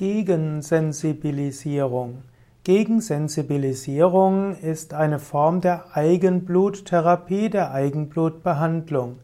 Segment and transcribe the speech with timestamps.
[0.00, 2.22] Gegensensibilisierung.
[2.64, 9.18] Gegensensibilisierung ist eine Form der Eigenbluttherapie, der Eigenblutbehandlung.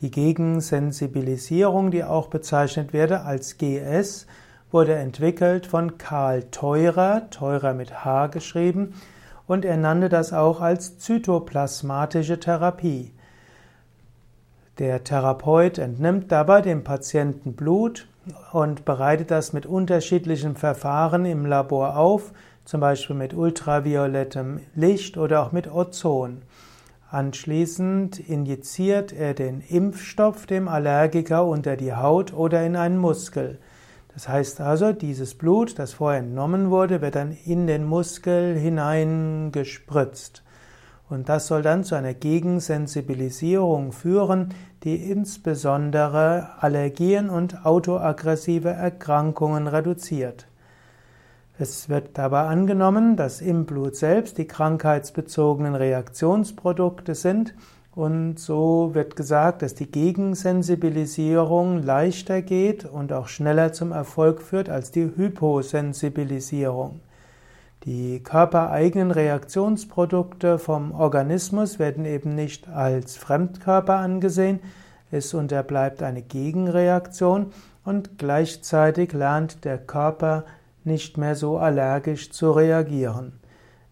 [0.00, 4.26] Die Gegensensibilisierung, die auch bezeichnet wird als GS,
[4.72, 8.94] wurde entwickelt von Karl Theurer, Theurer mit H geschrieben,
[9.46, 13.12] und er nannte das auch als zytoplasmatische Therapie.
[14.80, 18.08] Der Therapeut entnimmt dabei dem Patienten Blut
[18.52, 22.32] und bereitet das mit unterschiedlichen Verfahren im Labor auf,
[22.64, 26.42] zum Beispiel mit ultraviolettem Licht oder auch mit Ozon.
[27.10, 33.58] Anschließend injiziert er den Impfstoff dem Allergiker unter die Haut oder in einen Muskel.
[34.12, 40.42] Das heißt also, dieses Blut, das vorher entnommen wurde, wird dann in den Muskel hineingespritzt.
[41.10, 44.50] Und das soll dann zu einer Gegensensibilisierung führen,
[44.84, 50.46] die insbesondere Allergien und autoaggressive Erkrankungen reduziert.
[51.58, 57.54] Es wird dabei angenommen, dass im Blut selbst die krankheitsbezogenen Reaktionsprodukte sind
[57.96, 64.68] und so wird gesagt, dass die Gegensensibilisierung leichter geht und auch schneller zum Erfolg führt
[64.68, 67.00] als die Hyposensibilisierung.
[67.88, 74.60] Die körpereigenen Reaktionsprodukte vom Organismus werden eben nicht als Fremdkörper angesehen,
[75.10, 77.50] es unterbleibt eine Gegenreaktion
[77.86, 80.44] und gleichzeitig lernt der Körper
[80.84, 83.40] nicht mehr so allergisch zu reagieren.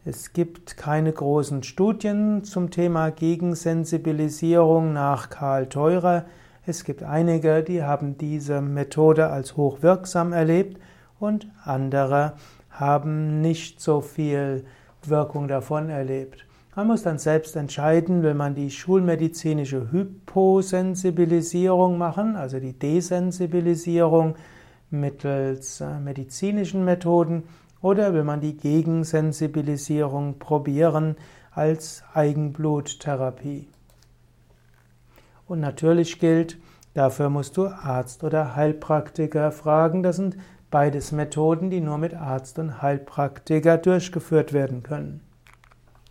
[0.04, 6.26] Es gibt keine großen Studien zum Thema Gegensensibilisierung nach Karl Theurer.
[6.66, 10.78] Es gibt einige, die haben diese Methode als hochwirksam erlebt
[11.18, 12.34] und andere
[12.78, 14.64] haben nicht so viel
[15.02, 16.46] Wirkung davon erlebt.
[16.74, 24.34] Man muss dann selbst entscheiden, will man die schulmedizinische Hyposensibilisierung machen, also die Desensibilisierung
[24.90, 27.44] mittels äh, medizinischen Methoden,
[27.80, 31.16] oder will man die Gegensensibilisierung probieren
[31.50, 33.68] als Eigenbluttherapie.
[35.46, 36.58] Und natürlich gilt,
[36.94, 40.02] dafür musst du Arzt oder Heilpraktiker fragen.
[40.02, 40.36] Das sind
[40.78, 45.25] Beides Methoden, die nur mit Arzt und Heilpraktiker durchgeführt werden können.